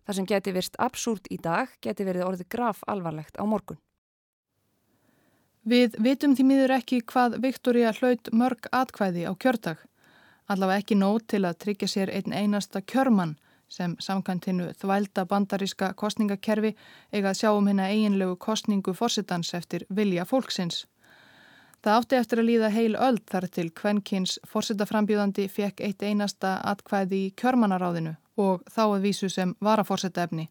[0.04, 3.80] Það sem geti virst absúrt í dag geti verið orðið graf alvarlegt á morgun.
[5.64, 9.78] Við vitum því miður ekki hvað Viktoria hlaut mörg atkvæði á kjördag.
[10.52, 13.38] Allavega ekki nót til að tryggja sér einn einasta kjörmann
[13.72, 16.74] sem samkantinu þvælda bandaríska kostningakerfi
[17.16, 20.84] eigað sjá um hérna eiginlegu kostningu fórsittans eftir vilja fólksins.
[21.84, 27.24] Það átti eftir að líða heil öll þar til Kvenkins fórsittaframbjöðandi fekk eitt einasta atkvæði
[27.24, 30.50] í kjörmannaráðinu og þá að vísu sem varaforsetta efni.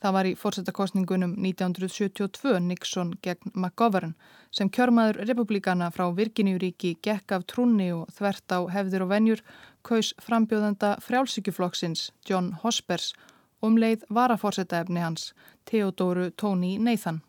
[0.00, 4.14] Það var í forsettakostningunum 1972 Nixon gegn McGovern
[4.50, 9.42] sem kjörmaður republikana frá Virginíuríki gekk af trúni og þvert á hefðir og venjur
[9.84, 13.12] kaus frambjóðenda frjálsíkjuflokksins John Hospers
[13.60, 15.34] um leið varaforsetta efni hans
[15.68, 17.20] Theodóru Tony Nathan.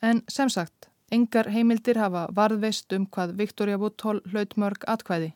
[0.00, 5.34] En sem sagt, engar heimildir hafa varðveist um hvað Victoria Woodhull hlaut mörg atkvæði.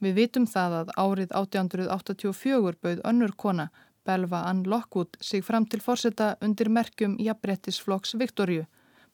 [0.00, 3.68] Við vitum það að árið 1884 bauð önnur kona,
[4.04, 8.64] Belva Ann Lockwood, sig fram til fórseta undir merkjum Jabrettisflokks Viktorju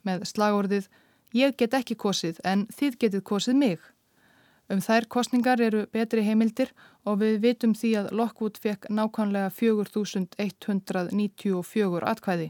[0.06, 0.86] með slagorðið
[1.34, 3.82] Ég get ekki kosið en þið getið kosið mig.
[4.70, 6.72] Um þær kostningar eru betri heimildir
[7.04, 12.48] og við vitum því að Lockwood fekk nákvæmlega 4194 atkvæði.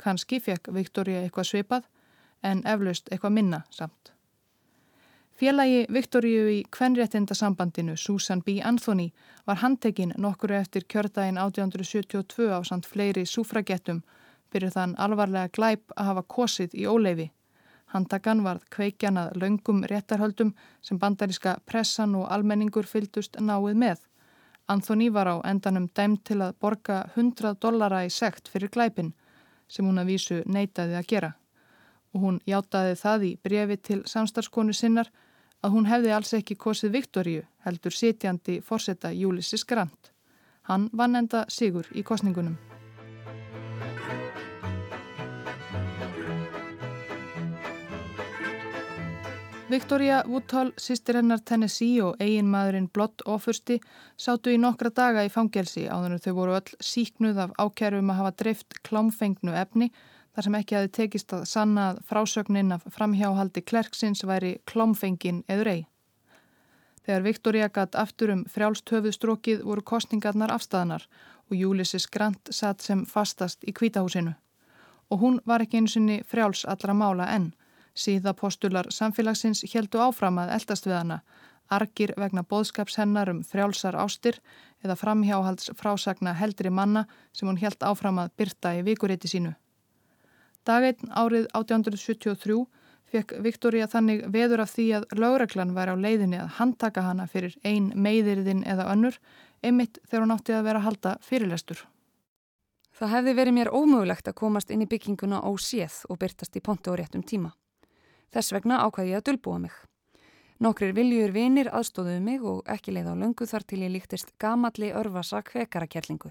[0.00, 1.82] Kanski fekk Viktoria eitthvað svipað
[2.42, 4.13] en eflaust eitthvað minna samt.
[5.34, 8.60] Félagi Viktoríu í kvenréttindasambandinu Susan B.
[8.62, 9.08] Anthony
[9.46, 14.04] var handtekinn nokkuru eftir kjördaginn 1872 á samt fleiri súfragettum
[14.54, 17.26] fyrir þann alvarlega glæp að hafa kosið í óleifi.
[17.90, 23.98] Handtakan varð kveikjanað laungum réttarhöldum sem bandaríska pressan og almenningur fyldust náið með.
[24.70, 29.10] Anthony var á endanum dæmt til að borga 100 dollara í sekt fyrir glæpin
[29.66, 31.34] sem hún að vísu neytaði að gera.
[32.14, 35.10] Og hún hjátaði það í brefi til samstarskonu sinnar
[35.64, 40.12] að hún hefði alls ekki kosið Viktoríu heldur sitjandi fórsetta Júlissi Skrant.
[40.68, 42.56] Hann vann enda sigur í kosningunum.
[49.74, 53.78] Victoria Woodhull, sýstir hennar Tennessee og eigin maðurinn Blott Ofursti
[54.20, 58.20] sátu í nokkra daga í fangelsi áður en þau voru öll síknuð af ákjærum að
[58.20, 59.88] hafa dreift klámfengnu efni
[60.34, 65.72] þar sem ekki hafi tekist að sanna að frásögnin af framhjáhaldi klerksins væri klámfengin eður
[65.72, 65.82] ei.
[67.04, 71.04] Þegar Victoria gatt aftur um frjálst höfuðstrókið voru kostningarnar afstæðanar
[71.50, 74.32] og Júlisis Grant satt sem fastast í kvítahúsinu.
[75.12, 77.52] Og hún var ekki eins og frjáls allra mála enn
[77.94, 81.18] Síðapostular samfélagsins heldu áfram að eldast við hana,
[81.70, 84.40] argir vegna bóðskapshennar um frjálsar ástir
[84.82, 89.54] eða framhjáhalds frásagna heldri manna sem hún held áfram að byrta í vikuriti sínu.
[90.64, 92.58] Daginn árið 1873
[93.14, 97.56] fekk Viktoria þannig veður af því að lögreglan væri á leiðinni að handtaka hana fyrir
[97.62, 99.18] ein meðiriðin eða önnur,
[99.62, 101.84] einmitt þegar hún átti að vera að halda fyrirlestur.
[102.94, 106.94] Það hefði verið mér ómögulegt að komast inn í bygginguna óséð og byrtast í pontu
[106.94, 107.50] á réttum tíma.
[108.30, 109.74] Þess vegna ákvaði ég að dölbúa mig.
[110.62, 114.92] Nokkrir viljur vinir aðstóðuðu mig og ekki leið á löngu þar til ég líktist gamalli
[114.94, 116.30] örvasa kvekarakerlingu.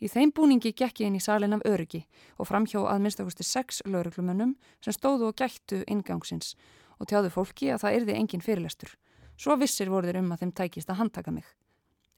[0.00, 2.06] Í þeim búningi gekk ég inn í salin af öryggi
[2.40, 6.54] og framhjá að minnstakosti sex lauruglumönnum sem stóðu og gættu ingangsins
[6.98, 8.94] og tjáðu fólki að það yrði engin fyrirlestur.
[9.36, 11.44] Svo vissir voruður um að þeim tækist að handtaka mig.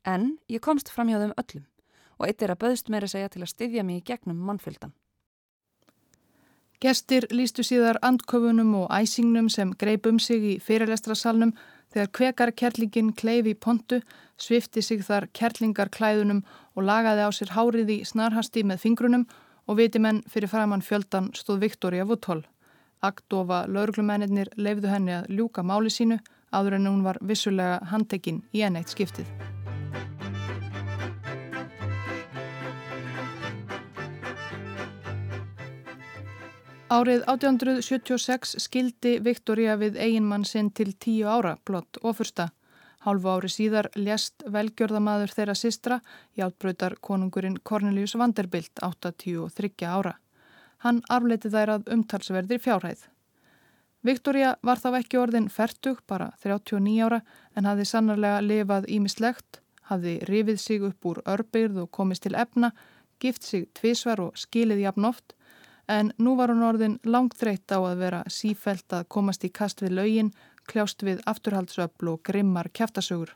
[0.06, 1.68] En ég komst framhjá þeim öllum
[2.18, 4.92] og eitt er að böðst meira segja til að styðja mig í gegnum mannfyldan.
[6.82, 11.54] Gestir lístu síðar andköfunum og æsingnum sem greip um sig í fyrirlestrasalnum
[11.92, 14.00] þegar kvekarkerlingin kleifi í pontu,
[14.40, 16.42] svifti sig þar kerlingarklæðunum
[16.76, 19.26] og lagaði á sér hárið í snarhasti með fingrunum
[19.68, 22.42] og vitimenn fyrir framann fjöldan stóð Viktoria Woodhull.
[23.02, 26.20] Aktofa lauruglumennir leifðu henni að ljúka máli sínu
[26.52, 29.28] áður en hún var vissulega handtekinn í enneitt skiptið.
[36.92, 42.50] Árið 1876 skildi Viktoria við eiginmann sinn til tíu ára, blott ofursta.
[43.06, 45.98] Hálfu ári síðar lést velgjörðamaður þeirra sistra,
[46.36, 50.18] hjálpbröytar konungurinn Cornelius Vanderbilt, 83 ára.
[50.84, 53.08] Hann arfleiti þær að umtalsverðir fjárhæð.
[54.04, 57.22] Viktoria var þá ekki orðin færtug, bara 39 ára,
[57.56, 62.74] en hafði sannarlega lifað ímislegt, hafði rifið sig upp úr örbyrð og komist til efna,
[63.22, 65.32] gift sig tvísvar og skilið jafn oft,
[65.88, 69.82] en nú var hún orðin langt þreytt á að vera sífælt að komast í kast
[69.82, 70.32] við laugin,
[70.66, 73.32] kljást við afturhaldsöfl og grimmar kæftasögur.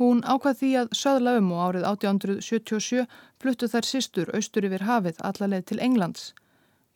[0.00, 3.04] Hún ákvað því að söðla um og árið 1877
[3.42, 6.32] fluttu þær sístur austur yfir hafið allarleið til Englands.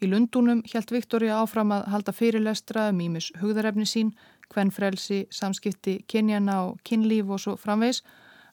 [0.03, 4.13] Í Lundunum hjælt Viktoria áfram að halda fyrirlestra um ímis hugðarefni sín,
[4.51, 8.03] kvennfrelsi, samskipti, kynjana og kynlíf og svo framvegs,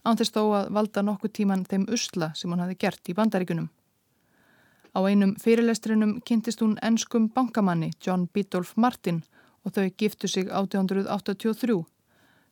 [0.06, 3.70] ánþess þó að valda nokkuð tíman þeim usla sem hún hafi gert í bandaríkunum.
[4.96, 9.24] Á einum fyrirlestrinum kynntist hún ennskum bankamanni John Biddulph Martin
[9.66, 11.84] og þau giftu sig 1883.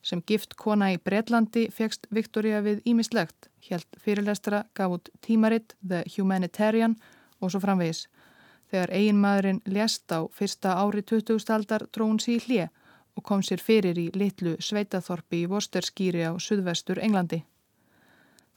[0.04, 6.04] Sem gift kona í Breitlandi fegst Victoria við ímislegt, helt fyrirlestra gaf út tímaritt The
[6.18, 6.98] Humanitarian
[7.40, 8.10] og svo framvegis.
[8.68, 11.40] Þegar eigin maðurinn lést á fyrsta ári 20.
[11.56, 12.70] aldar drón síð hlje
[13.16, 17.44] og kom sér fyrir í litlu sveitaþorpi í Vosterskýri á suðvestur Englandi.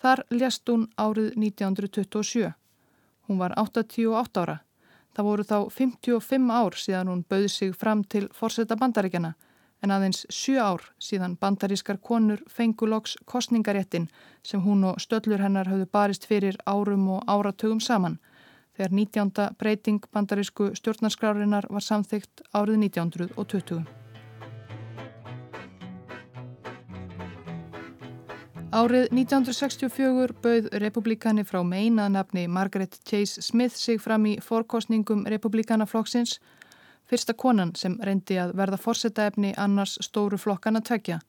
[0.02, 2.54] Þar lést hún árið 1927.
[3.26, 4.60] Hún var 88 ára.
[5.16, 9.34] Það voru þá 55 ár síðan hún bauð sig fram til fórseta bandaríkjana
[9.82, 14.08] en aðeins 7 ár síðan bandarískar konur fenguloks kostningaréttin
[14.42, 18.18] sem hún og stöllur hennar hafðu barist fyrir árum og áratugum saman
[18.76, 19.52] þegar 19.
[19.58, 24.05] breyting bandarísku stjórnarskrárinar var samþygt árið 1920.
[28.74, 36.40] Árið 1964 bauð republikani frá meina nafni Margaret Chase Smith sig fram í fórkostningum republikanaflokksins.
[37.06, 41.20] fyrsta konan sem reyndi að verða fórsetaefni annars stóru flokkana tvekja.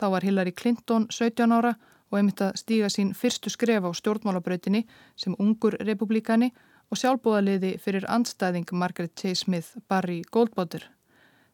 [0.00, 1.74] Þá var Hillary Clinton 17 ára
[2.10, 4.84] og einmitt að stíga sín fyrstu skref á stjórnmálabrautinni
[5.16, 6.52] sem ungur republikani
[6.90, 9.34] og sjálfbúðaliði fyrir andstæðing Margaret J.
[9.34, 10.90] Smith Barry Goldwater.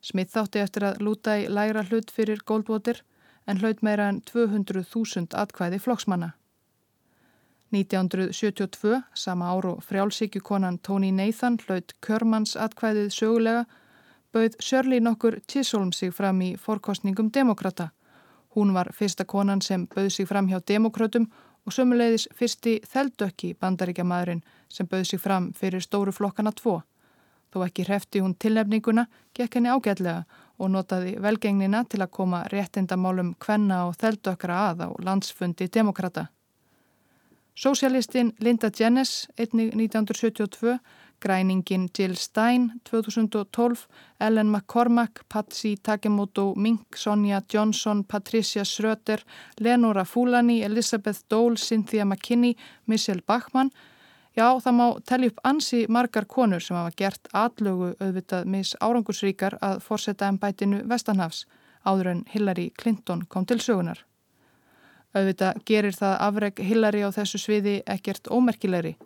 [0.00, 3.04] Smith þátti eftir að lúta í lægra hlut fyrir Goldwater
[3.46, 6.30] en hlaut meira en 200.000 atkvæði flokksmanna.
[7.72, 13.64] 1972, sama ár og frjálsíkjukonan Tony Nathan hlaut Körmans atkvæðið sögulega,
[14.32, 17.90] bauð Shirley nokkur Chisholm sig fram í forkostningum demokrata.
[18.54, 21.26] Hún var fyrsta konan sem bauð sig fram hjá demokratum
[21.66, 26.82] og sömuleiðis fyrsti þeldökki bandaríkjamaðurinn sem bauð sig fram fyrir stóru flokkana tvo.
[27.56, 30.26] Þó ekki hrefti hún tilnefninguna, gekk henni ágætlega
[30.60, 36.26] og notaði velgengnina til að koma réttindamálum kvenna og þeldökra að á landsfundi demokrata.
[37.56, 40.76] Sósialistinn Linda Jenness, einnig 1972,
[41.24, 43.88] græningin Jill Stein 2012,
[44.20, 49.24] Ellen McCormack, Patsy Takemoto, Mink, Sonja Johnson, Patricia Schröter,
[49.60, 52.54] Lenora Fulani, Elizabeth Dole, Cynthia McKinney,
[52.86, 53.72] Michelle Bachmann.
[54.36, 59.56] Já, það má tellja upp ansi margar konur sem hafa gert atlögu auðvitað mis árangusríkar
[59.64, 61.46] að fórseta ennbætinu Vestanhafs
[61.88, 64.04] áður en Hillary Clinton kom til sögunar.
[65.16, 68.98] Auðvitað gerir það afreg Hillary á þessu sviði ekkert ómerkilegri.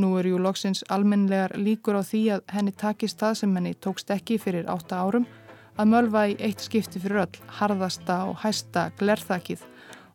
[0.00, 4.16] Nú er jú loksins almenlegar líkur á því að henni takist það sem henni tókst
[4.16, 5.28] ekki fyrir átta árum
[5.76, 9.66] að mölva í eitt skipti fyrir öll, harðasta og hæsta glerþakið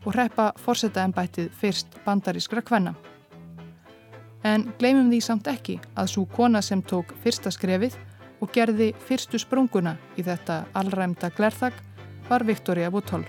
[0.06, 2.96] og hreppa fórsetaembættið fyrst bandarískra kvenna.
[4.46, 7.98] En gleymum því samt ekki að svo kona sem tók fyrsta skrefið
[8.44, 11.82] og gerði fyrstu sprunguna í þetta allræmda glerþak
[12.30, 13.26] var Viktoria Bútól.